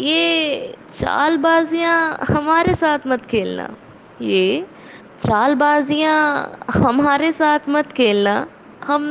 ये 0.00 0.74
चालबाजियाँ 0.94 2.18
हमारे 2.28 2.74
साथ 2.74 2.98
मत 3.06 3.24
खेलना। 3.26 3.68
ये 4.22 4.66
चालबाजियाँ 5.26 6.58
हमारे 6.70 7.32
साथ 7.32 7.68
मत 7.68 7.92
खेलना। 7.92 8.46
हम 8.84 9.04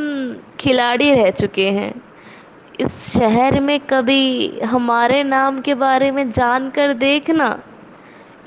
खिलाड़ी 0.60 1.14
रह 1.14 1.32
चुके 1.32 1.70
हैं। 1.70 1.94
इस 2.80 2.92
शहर 3.14 3.60
में 3.60 3.80
कभी 3.80 4.60
हमारे 4.60 5.24
नाम 5.24 5.60
के 5.60 5.74
बारे 5.74 6.12
में 6.12 6.32
जान 6.32 6.70
कर 6.70 6.94
देखना। 6.94 7.60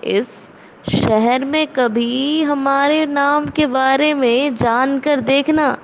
इस 0.04 0.48
शहर 0.90 1.44
में 1.44 1.66
कभी 1.66 2.42
हमारे 2.42 3.06
नाम 3.06 3.46
के 3.46 3.66
बारे 3.66 4.14
में 4.14 4.54
जान 4.54 4.98
कर 4.98 5.20
देखना। 5.20 5.78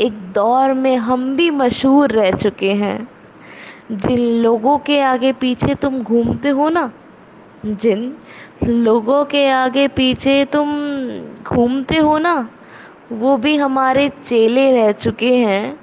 एक 0.00 0.12
दौर 0.12 0.72
में 0.72 0.96
हम 0.96 1.36
भी 1.36 1.50
मशहूर 1.50 2.10
रह 2.10 2.30
चुके 2.30 2.72
हैं। 2.72 3.11
जिन 3.90 4.20
लोगों 4.42 4.78
के 4.78 5.00
आगे 5.00 5.32
पीछे 5.32 5.74
तुम 5.74 6.02
घूमते 6.02 6.48
हो 6.48 6.68
ना, 6.68 6.90
जिन 7.66 8.16
लोगों 8.64 9.24
के 9.24 9.48
आगे 9.48 9.88
पीछे 9.88 10.44
तुम 10.44 10.68
घूमते 11.44 11.98
हो 11.98 12.18
ना, 12.18 12.48
वो 13.12 13.36
भी 13.36 13.56
हमारे 13.56 14.08
चेले 14.08 14.70
रह 14.72 14.92
चुके 14.92 15.34
हैं। 15.36 15.78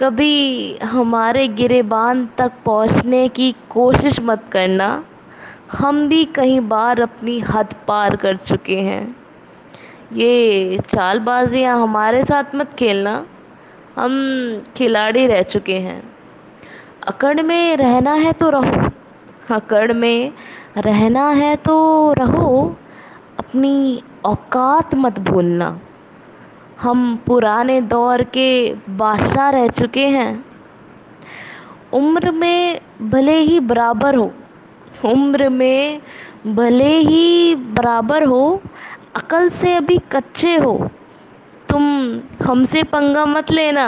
कभी 0.00 0.76
हमारे 0.76 1.48
गिरेबान 1.48 2.28
तक 2.38 2.52
पहुँचने 2.64 3.28
की 3.28 3.54
कोशिश 3.70 4.20
मत 4.20 4.44
करना। 4.52 5.04
हम 5.72 6.08
भी 6.08 6.24
कई 6.24 6.60
बार 6.60 7.00
अपनी 7.00 7.38
हद 7.40 7.74
पार 7.88 8.16
कर 8.16 8.36
चुके 8.36 8.80
हैं। 8.80 9.16
ये 10.12 10.78
चालबाजियाँ 10.88 11.80
हमारे 11.82 12.24
साथ 12.24 12.54
मत 12.54 12.74
खेलना, 12.74 13.24
हम 13.96 14.62
खिलाड़ी 14.76 15.26
रह 15.26 15.42
चुके 15.42 15.78
हैं। 15.78 16.15
अकड़ 17.06 17.42
में 17.42 17.76
रहना 17.76 18.12
है 18.14 18.32
तो 18.32 18.50
रहो। 18.50 18.90
अकड़ 19.50 19.92
में 19.92 20.32
रहना 20.78 21.28
है 21.30 21.56
तो 21.56 21.76
रहो। 22.12 22.76
अपनी 23.38 24.02
औकात 24.24 24.94
मत 24.94 25.18
भूलना। 25.18 25.80
हम 26.80 27.16
पुराने 27.26 27.80
दौर 27.80 28.22
के 28.22 28.48
बादशाह 28.96 29.50
रह 29.50 29.68
चुके 29.68 30.06
हैं। 30.08 30.44
उम्र 31.94 32.30
में 32.30 32.80
भले 33.02 33.38
ही 33.38 33.60
बराबर 33.60 34.14
हो। 34.14 34.30
उम्र 35.04 35.48
में 35.48 36.00
भले 36.46 36.96
ही 36.98 37.54
बराबर 37.54 38.24
हो। 38.24 38.62
अकल 39.16 39.48
से 39.48 39.74
अभी 39.74 39.98
कच्चे 40.12 40.56
हो। 40.56 40.90
तुम 41.68 41.82
हमसे 42.42 42.82
पंगा 42.82 43.26
मत 43.26 43.50
लेना। 43.50 43.86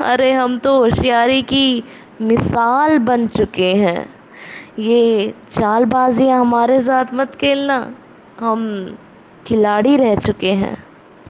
अरे 0.00 0.32
हम 0.32 0.58
तो 0.58 0.76
होशियारी 0.78 1.42
की 1.42 1.82
मिसाल 2.20 2.98
बन 2.98 3.26
चुके 3.28 3.74
हैं। 3.74 4.14
ये 4.78 5.34
चालबाजियाँ 5.52 6.40
हमारे 6.40 6.80
साथ 6.82 7.04
मत 7.14 7.34
खेलना। 7.34 7.94
हम 8.40 8.64
खिलाड़ी 9.46 9.96
रह 9.96 10.14
चुके 10.14 10.52
हैं। 10.52 10.89